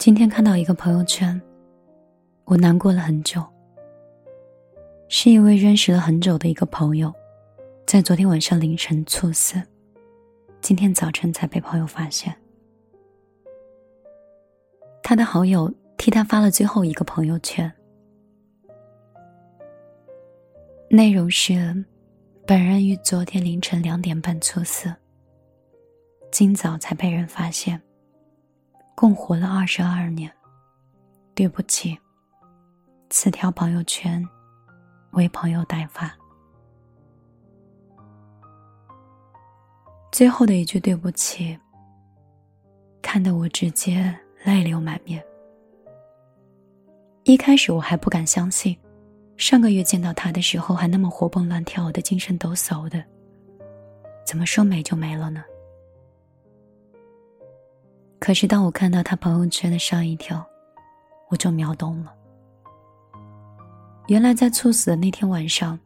[0.00, 1.38] 今天看到一个朋友圈，
[2.46, 3.44] 我难过了很久。
[5.10, 7.12] 是一位认识了很久的一个朋友，
[7.86, 9.60] 在昨天晚上凌晨猝死，
[10.62, 12.34] 今天早晨才被朋友发现。
[15.02, 17.70] 他的好友替他发了最后一个朋友圈，
[20.88, 21.84] 内容是：
[22.46, 24.90] 本人于昨天凌晨两点半猝死，
[26.32, 27.78] 今早才被人发现。
[29.00, 30.30] 共活了二十二年，
[31.34, 31.98] 对不起。
[33.08, 34.22] 此条朋友圈
[35.12, 36.14] 为朋友代发。
[40.12, 41.58] 最后的一句对不起，
[43.00, 45.24] 看得我直接泪流满面。
[47.24, 48.78] 一开始我还不敢相信，
[49.38, 53.02] 上个月见到他的时候还那么活蹦乱跳的、精神抖擞的，
[54.26, 55.42] 怎么说没就没了呢？
[58.20, 60.46] 可是，当我看到他朋友圈的上一条，
[61.30, 62.14] 我就秒懂了。
[64.08, 65.78] 原来，在猝死的那天晚上，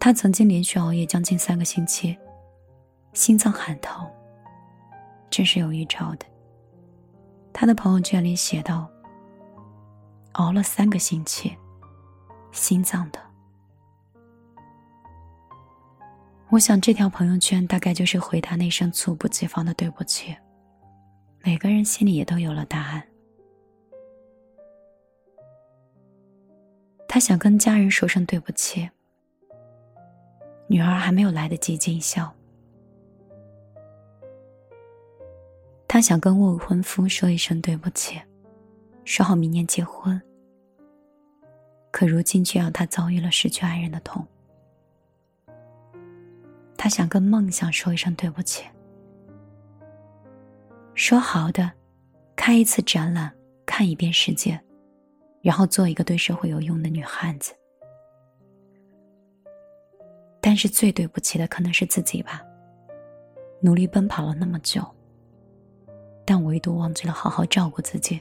[0.00, 2.16] 他曾经连续熬夜将近三个星期，
[3.12, 4.08] 心脏喊疼。
[5.28, 6.24] 这是有预兆的。
[7.52, 8.88] 他的朋友圈里写道
[10.32, 11.54] ：“熬了三个星期，
[12.52, 13.20] 心脏的。”
[16.48, 20.34] 我想，这条朋友圈大概就是回他那声猝不及防的对不起。
[21.46, 23.06] 每个人心里也都有了答案。
[27.06, 28.90] 他想跟家人说声对不起。
[30.66, 32.34] 女儿还没有来得及尽孝。
[35.86, 38.20] 他想跟未婚夫说一声对不起，
[39.04, 40.20] 说好明年结婚。
[41.92, 44.26] 可如今却要他遭遇了失去爱人的痛。
[46.76, 48.64] 他想跟梦想说一声对不起。
[50.96, 51.70] 说好的，
[52.34, 53.30] 开一次展览，
[53.66, 54.58] 看一遍世界，
[55.42, 57.54] 然后做一个对社会有用的女汉子。
[60.40, 62.42] 但是最对不起的可能是自己吧。
[63.60, 64.82] 努力奔跑了那么久，
[66.24, 68.18] 但唯独忘记了好好照顾自己。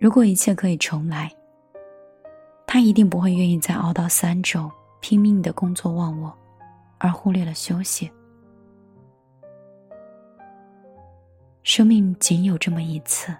[0.00, 1.30] 如果一切可以重来，
[2.66, 4.70] 他一定不会愿意再熬到三周，
[5.02, 6.34] 拼命的工作忘我，
[6.96, 8.10] 而忽略了休息。
[11.64, 13.34] 生命仅有这么一次，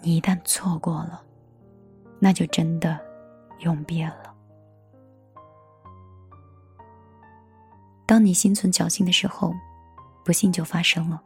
[0.00, 1.22] 你一旦错过了，
[2.18, 2.98] 那就真的
[3.60, 4.34] 永别了。
[8.06, 9.52] 当你心存侥幸的时候，
[10.24, 11.22] 不幸就发生了。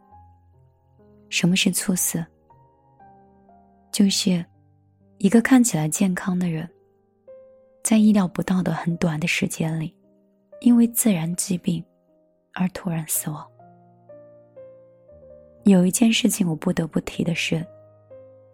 [1.29, 2.27] 什么是猝死？
[3.93, 4.45] 就是
[5.19, 6.69] 一个看起来健康的人，
[7.85, 9.95] 在意料不到的很短的时间里，
[10.61, 11.85] 因为自然疾病
[12.55, 13.50] 而突然死亡。
[15.65, 17.65] 有一件事情我不得不提的是，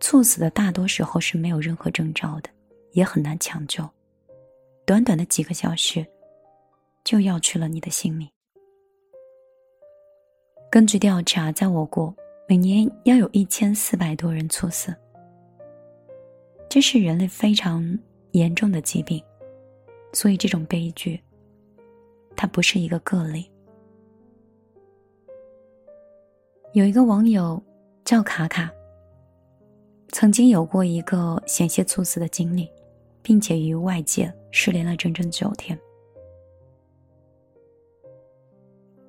[0.01, 2.51] 猝死的大多时候是没有任何征兆的，
[2.93, 3.89] 也很难抢救，
[4.85, 6.05] 短短的几个小时，
[7.05, 8.29] 就要去了你的性命。
[10.71, 12.15] 根据调查，在我国
[12.49, 14.95] 每年要有一千四百多人猝死，
[16.69, 17.99] 这是人类非常
[18.33, 19.23] 严重的疾病，
[20.13, 21.19] 所以这种悲剧，
[22.37, 23.49] 它不是一个个例。
[26.77, 27.63] 有一个网友
[28.05, 28.71] 叫卡卡，
[30.11, 32.71] 曾经有过一个险些猝死的经历，
[33.23, 35.79] 并且与外界失联了整整九天。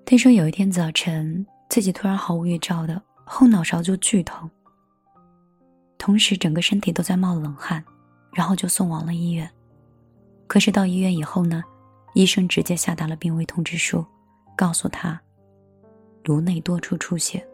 [0.05, 4.49] 听说有一天早晨，自己突然毫无预兆的后脑勺就剧痛，
[5.97, 7.83] 同时整个身体都在冒冷汗，
[8.31, 9.51] 然后就送往了医院。
[10.47, 11.61] 可是到医院以后呢，
[12.13, 14.05] 医生直接下达了病危通知书，
[14.55, 15.19] 告诉他
[16.23, 17.45] 颅内多处出血。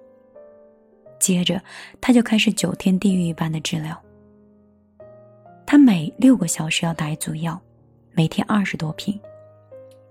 [1.23, 1.61] 接着，
[2.01, 3.97] 他就开始九天地狱一般的治疗。
[5.65, 7.57] 他每六个小时要打一组药，
[8.11, 9.17] 每天二十多瓶，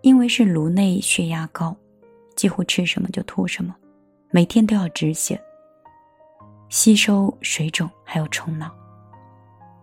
[0.01, 1.77] 因为是颅内血压高，
[2.35, 3.77] 几乎吃什么就吐什么，
[4.31, 5.39] 每天都要止血、
[6.71, 8.75] 吸收水肿，还有冲脑。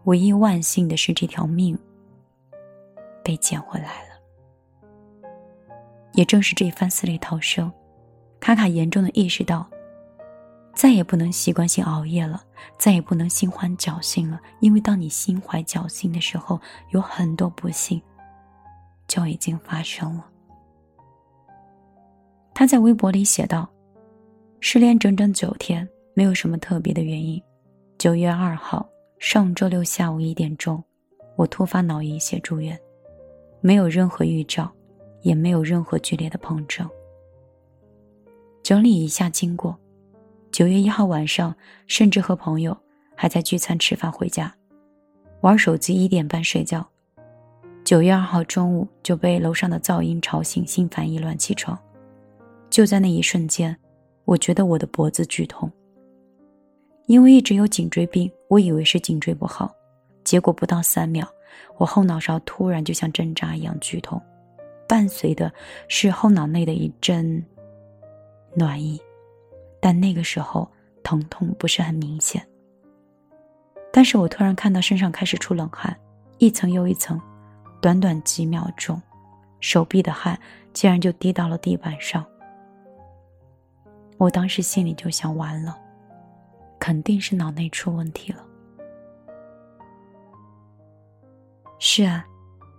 [0.05, 1.77] 唯一万幸的是，这条命
[3.23, 5.29] 被捡回来了。
[6.13, 7.71] 也正是这一番死里逃生，
[8.39, 9.69] 卡卡严重的意识到。
[10.79, 12.41] 再也不能习惯性熬夜了，
[12.77, 14.39] 再也不能心怀侥幸了。
[14.61, 16.57] 因为当你心怀侥幸的时候，
[16.91, 18.01] 有很多不幸
[19.05, 20.25] 就已经发生了。
[22.53, 23.69] 他在微博里写道
[24.61, 27.43] ：“失联整整九天，没有什么特别的原因。
[27.97, 28.87] 九月二号，
[29.17, 30.81] 上周六下午一点钟，
[31.35, 32.79] 我突发脑溢血住院，
[33.59, 34.71] 没有任何预兆，
[35.23, 36.89] 也没有任何剧烈的碰撞。
[38.63, 39.77] 整理一下经过：
[40.51, 41.55] 九月一号晚上，
[41.87, 42.77] 甚至和朋友
[43.15, 44.53] 还在聚餐吃饭回家，
[45.41, 46.85] 玩手机一点半睡觉。
[47.85, 51.77] 九月二号中午就被楼上的噪音吵醒，心烦意乱起床。”
[52.69, 53.75] 就在那一瞬间，
[54.25, 55.71] 我觉得我的脖子剧痛。
[57.07, 59.73] 因为一直有颈椎病，我以为是颈椎不好，
[60.23, 61.27] 结果不到三秒，
[61.77, 64.21] 我后脑勺突然就像针扎一样剧痛，
[64.87, 65.51] 伴随的
[65.87, 67.43] 是后脑内的一阵
[68.53, 69.01] 暖意，
[69.79, 70.69] 但那个时候
[71.03, 72.45] 疼痛不是很明显。
[73.91, 75.97] 但是我突然看到身上开始出冷汗，
[76.37, 77.19] 一层又一层，
[77.81, 79.01] 短短几秒钟，
[79.59, 80.39] 手臂的汗
[80.73, 82.25] 竟然就滴到了地板上。
[84.17, 85.77] 我当时心里就想：完了，
[86.77, 88.45] 肯定是脑内出问题了。
[91.79, 92.25] 是啊，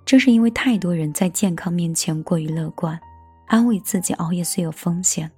[0.05, 3.01] 正是因为太多人在健康面前过于乐观，
[3.47, 5.31] 安慰自己熬夜虽有风险，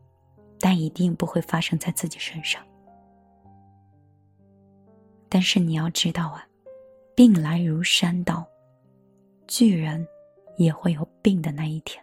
[0.63, 2.63] 但一定不会发生在自己身上。
[5.29, 6.47] 但是你要知道啊，
[7.17, 8.47] 病来如山倒，
[9.49, 10.07] 巨人
[10.57, 12.01] 也会有病的那一天。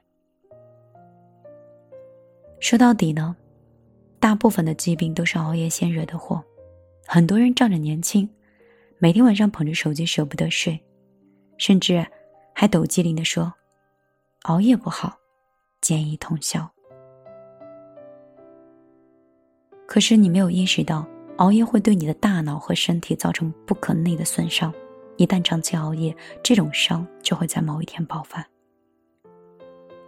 [2.59, 3.33] 说到底呢？
[4.19, 6.43] 大部分的疾病都是熬夜先惹的祸，
[7.07, 8.29] 很多人仗着年轻，
[8.97, 10.77] 每天晚上捧着手机舍不得睡，
[11.57, 12.05] 甚至
[12.53, 13.53] 还抖机灵的说
[14.43, 15.17] ：“熬夜不好，
[15.79, 16.69] 建议通宵。”
[19.89, 21.03] 可是你没有意识到，
[21.37, 24.71] 熬夜会对你的大脑和身体造成不可逆的损伤，
[25.17, 28.47] 一旦长期熬夜，这种伤就会在某一天爆发。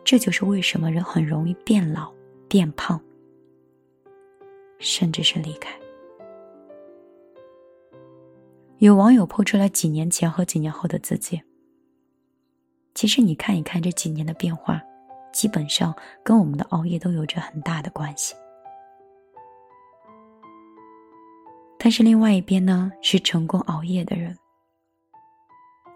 [0.03, 2.13] 这就是为什么人很容易变老、
[2.47, 3.01] 变胖。
[4.77, 5.75] 甚至是离开。
[8.77, 11.41] 有网友抛出来几年前和几年后的自己。
[12.93, 14.79] 其实你看一看这几年的变化，
[15.33, 15.91] 基本上
[16.23, 18.35] 跟我们的熬夜都有着很大的关系。
[21.83, 24.37] 但是另外一边呢，是成功熬夜的人。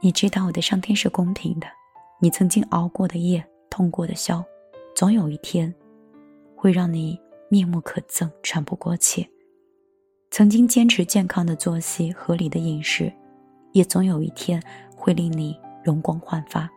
[0.01, 1.67] 你知道我的上天是公平的，
[2.19, 4.43] 你曾经熬过的夜、痛过的宵，
[4.95, 5.73] 总有一天，
[6.55, 7.19] 会让你。
[7.47, 9.29] 面目可憎，喘不过气。
[10.31, 13.13] 曾经坚持健康的作息、合理的饮食，
[13.71, 14.61] 也总有一天
[14.95, 16.67] 会令你容光焕发。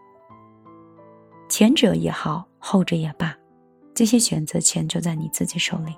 [1.49, 3.35] 前者也好，后者也罢，
[3.95, 5.97] 这些选择权就在你自己手里。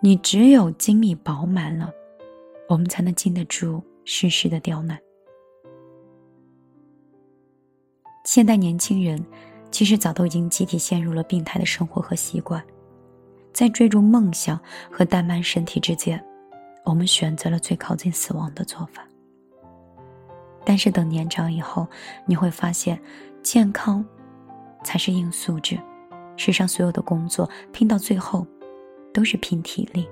[0.00, 1.90] 你只有精力饱满了，
[2.68, 4.98] 我们才能经得住世事的刁难。
[8.24, 9.24] 现代年轻人。
[9.68, 12.64] 其实早都已经集体陷入了病态的生活和习惯，
[13.52, 14.58] 在追逐梦想
[14.90, 16.24] 和怠慢身体之间，
[16.84, 19.06] 我们选择了最靠近死亡的做法。
[20.64, 21.86] 但是等年长以后，
[22.24, 22.98] 你会发现，
[23.42, 24.02] 健康
[24.82, 25.78] 才是硬素质。
[26.38, 28.46] 世上所有的工作拼到最后，
[29.16, 30.06] 都是拼体力。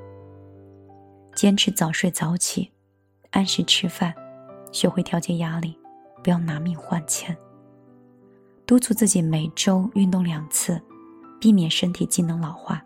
[1.34, 2.73] 坚持早睡早起，
[3.32, 4.14] 按时吃饭，
[4.73, 5.78] 学会调节压力，
[6.23, 7.37] 不要拿命换钱。
[8.64, 10.80] 督促自己每周运动两次，
[11.38, 12.82] 避免身体机能老化。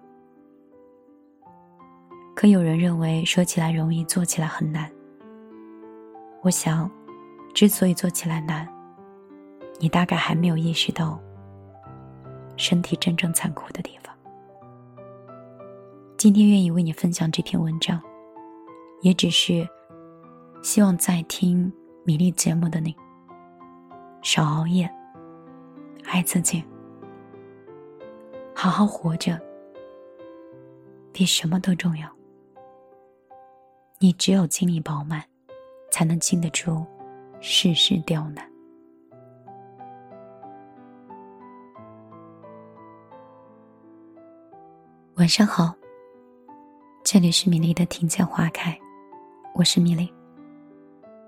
[2.35, 4.91] 可有人认为说起来容易，做起来很难。
[6.43, 6.91] 我想，
[7.55, 8.69] 之所以做起来难，
[9.79, 11.21] 你大概还没有意识到
[12.57, 14.18] 身体真正残酷的地方。
[16.19, 18.03] 今天愿意为你分享这篇文章，
[19.03, 19.65] 也只是
[20.65, 21.73] 希望在听
[22.05, 22.93] 米粒节目的你
[24.21, 24.93] 少熬夜。
[26.07, 26.65] 爱自己，
[28.53, 29.41] 好好活着，
[31.13, 32.11] 比什么都重要。
[34.01, 35.23] 你只有精力饱满，
[35.93, 36.85] 才能经得住
[37.41, 38.45] 世事刁难。
[45.15, 45.73] 晚上好，
[47.11, 48.79] 这里是米粒的庭前花开，
[49.55, 50.13] 我是米粒。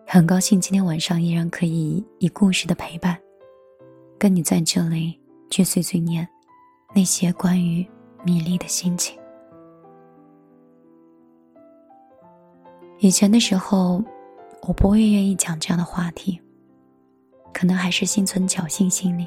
[0.06, 3.16] 很高兴今天晚上依然可以以故事的陪伴。
[4.18, 5.18] 跟你在这里
[5.48, 6.28] 去碎碎念
[6.94, 7.82] 那些关于
[8.22, 9.18] 米粒的心情。
[12.98, 14.04] 以前的时候，
[14.60, 16.38] 我不会愿意讲这样的话题，
[17.54, 19.26] 可能还是心存侥幸心理，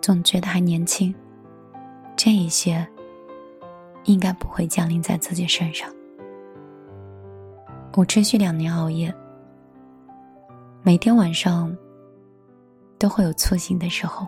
[0.00, 1.14] 总觉得还年轻，
[2.16, 2.88] 这一些
[4.08, 5.88] 应该不会降临在自己身上。
[7.94, 9.14] 我持续两年熬夜，
[10.82, 11.76] 每天晚上
[12.98, 14.26] 都会有粗醒的时候。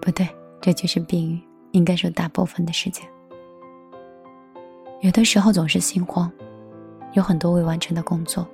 [0.00, 0.26] 不对，
[0.62, 1.40] 这就是病，
[1.72, 3.06] 应该说大部分的时间。
[5.02, 6.32] 有的时候总是心慌，
[7.12, 8.48] 有很多未完成的工作。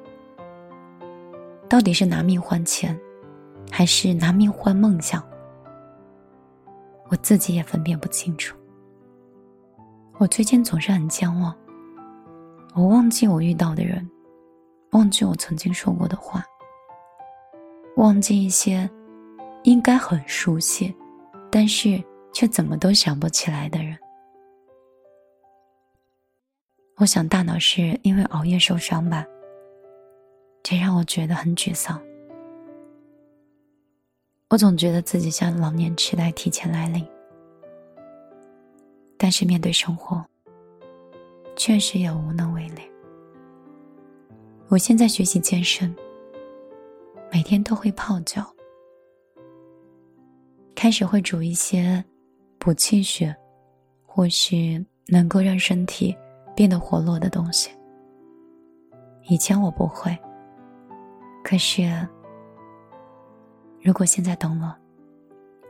[1.69, 2.99] 到底是拿命换钱，
[3.71, 5.23] 还是拿命换梦想？
[7.11, 8.57] 我自己也分辨不清楚。
[10.19, 11.57] 我最近总是很健忘，
[12.75, 14.05] 我忘记我遇到的人，
[14.91, 16.45] 忘记我曾经说过的话，
[17.95, 18.91] 忘记一些
[19.63, 20.93] 应该很熟悉，
[21.53, 23.97] 但是却怎么都想不起来的人。
[26.97, 29.25] 我想，大脑是因为熬夜受伤吧，
[30.65, 31.97] 这让我觉得很沮丧。
[34.51, 37.07] 我总觉得自己像老年痴呆提前来临，
[39.19, 40.25] 但是面对生活，
[41.57, 42.81] 确实也无能为力。
[44.69, 45.95] 我现在学习健身，
[47.31, 48.47] 每天都会泡脚，
[50.75, 52.03] 开始会煮一些
[52.59, 53.37] 补气血，
[54.07, 56.17] 或是能够让身体。
[56.57, 57.71] 变得活络的东西。
[59.29, 60.19] 以前我不会，
[61.45, 62.05] 可是，
[63.81, 64.77] 如果现在懂了，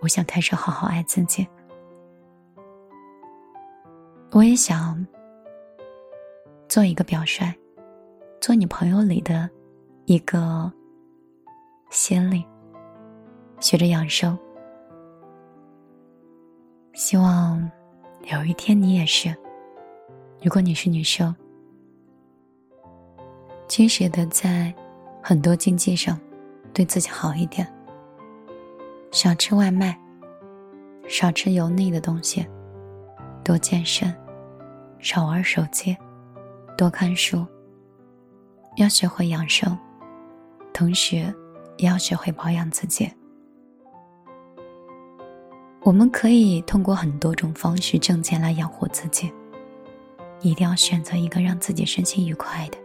[0.00, 1.46] 我想开始好好爱自己。
[4.30, 5.04] 我也想
[6.68, 7.52] 做一个表率，
[8.40, 9.48] 做你朋友里的
[10.04, 10.70] 一个
[11.90, 12.44] 先例，
[13.58, 14.38] 学着养生。
[16.92, 17.70] 希望
[18.30, 19.34] 有一天你也是。
[20.42, 21.34] 如果你是女生，
[23.66, 24.72] 及时的在
[25.22, 26.20] 很多经济上
[26.74, 27.66] 对自己好一点，
[29.10, 29.98] 少吃外卖，
[31.08, 32.46] 少吃油腻的东西，
[33.48, 34.14] 多健身，
[34.98, 35.96] 少玩手机，
[36.76, 37.46] 多看书。
[38.76, 39.74] 要学会养生，
[40.70, 41.34] 同时
[41.78, 43.10] 也要学会保养自己。
[45.80, 49.32] 我们可以通过很多种方式挣钱来养活自己。
[50.42, 52.76] 一定要选择一个让自己身心愉快的，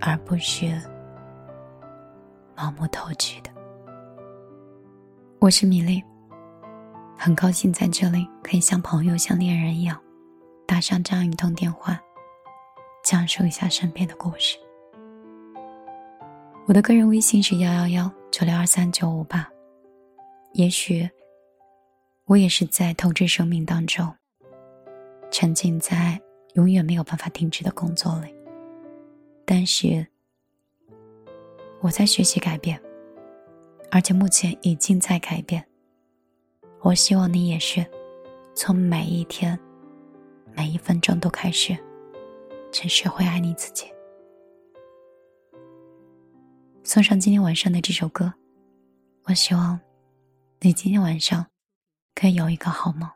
[0.00, 0.64] 而不是
[2.56, 3.50] 盲目投机的。
[5.40, 6.02] 我是米粒，
[7.24, 9.98] 很高兴在这里可以像朋友、像恋人一样，
[10.66, 11.98] 打上这样一通电话，
[13.02, 14.58] 讲述一下身边的故事。
[16.66, 19.48] 我的个人微信是幺幺幺九六二三九五八。
[20.52, 21.08] 也许
[22.26, 24.14] 我也是在透支生命当中，
[25.30, 26.20] 沉浸在。
[26.56, 28.34] 永远没有办法停止的工作里，
[29.46, 30.06] 但是
[31.80, 32.78] 我在学习改变，
[33.90, 35.64] 而且目前已经在改变。
[36.84, 37.82] 我希望你也是，
[38.54, 39.58] 从每一天、
[40.54, 41.74] 每一分钟都开始，
[42.70, 43.86] 去学会爱你自己。
[46.82, 48.34] 送上今天晚上的这首歌，
[49.24, 49.80] 我希望
[50.60, 51.46] 你今天晚上
[52.14, 53.08] 可以有一个好梦。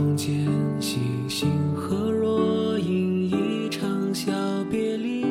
[0.00, 0.48] 风间
[0.80, 0.96] 细
[1.28, 4.32] 星河若隐，一场小
[4.70, 5.26] 别离。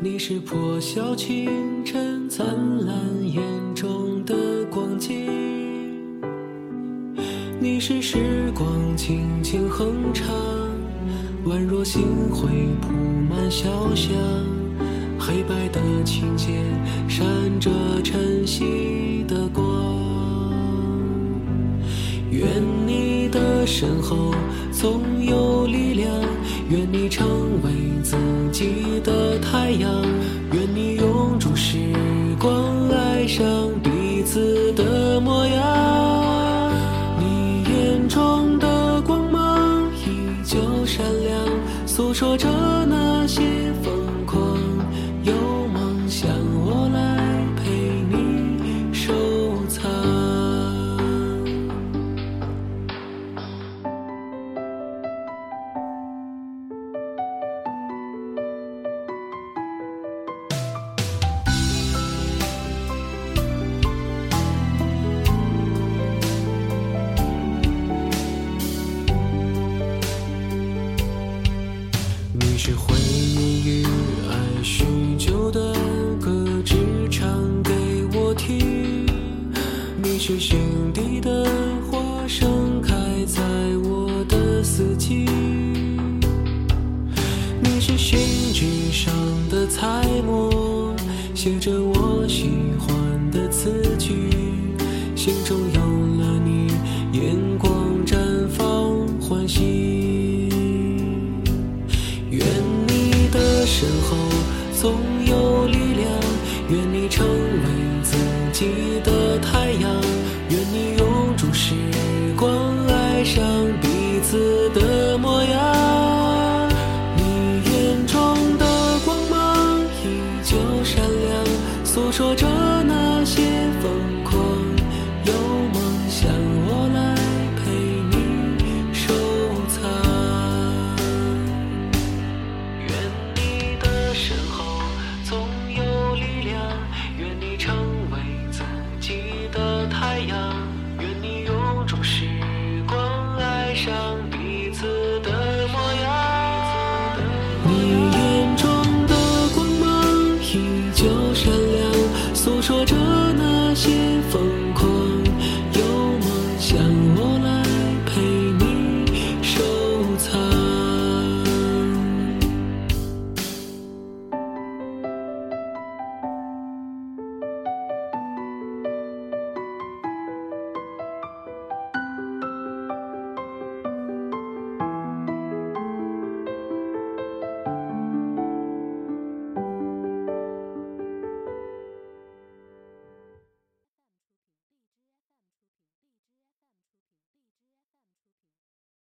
[0.00, 1.48] 你是破晓清
[1.84, 2.44] 晨灿
[2.84, 3.40] 烂眼
[3.76, 4.34] 中的
[4.68, 5.30] 光景，
[7.60, 10.34] 你是时光轻轻哼唱，
[11.46, 12.02] 宛若星
[12.32, 12.48] 辉
[12.80, 12.92] 铺
[13.30, 14.12] 满小巷，
[15.16, 16.56] 黑白的琴键
[17.08, 17.24] 闪
[17.60, 17.70] 着
[18.02, 19.96] 晨曦的光。
[22.30, 22.46] 愿
[22.86, 22.87] 你
[23.58, 24.32] 的身后
[24.70, 26.08] 总有力量，
[26.70, 27.26] 愿你成
[27.64, 27.70] 为
[28.04, 28.16] 自
[28.52, 29.90] 己的太阳，
[30.52, 31.77] 愿你永驻时